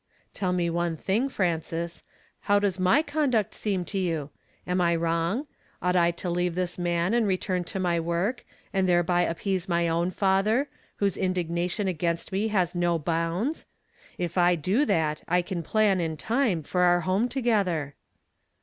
"Tell 0.33 0.51
me 0.51 0.67
one 0.67 0.97
tiling, 0.97 1.29
Frances. 1.29 2.01
Ifow 2.47 2.59
does 2.61 2.79
my 2.79 3.03
conduct 3.03 3.53
seem 3.53 3.85
to 3.85 3.99
you? 3.99 4.31
Am 4.65 4.81
I 4.81 4.95
wrong? 4.95 5.45
Ought 5.79 5.95
I 5.95 6.09
to 6.09 6.29
leave 6.31 6.55
this 6.55 6.79
man 6.79 7.13
and 7.13 7.27
return 7.27 7.63
to 7.65 7.79
my 7.79 7.99
work, 7.99 8.43
and 8.73 8.89
thereby 8.89 9.25
api)ease 9.25 9.69
my 9.69 9.87
own 9.87 10.09
father, 10.09 10.69
whose 10.95 11.17
indignation 11.17 11.87
H 11.87 11.91
"A 11.91 11.91
man's 12.03 12.21
heart 12.23 12.31
DEVISETH 12.31 12.33
ins 12.33 12.81
WAY." 12.81 12.81
173 12.81 12.81
'■I 12.81 12.81
against 12.81 12.81
me 12.81 12.81
luis 12.81 12.81
no 12.81 12.99
bounds? 12.99 13.65
If 14.17 14.37
I 14.39 14.55
do 14.55 14.85
that, 14.85 15.23
I 15.27 15.41
can 15.43 15.61
plan, 15.61 15.99
in 15.99 16.17
time, 16.17 16.63
for 16.63 16.81
our 16.81 17.01
home 17.01 17.29
together." 17.29 17.93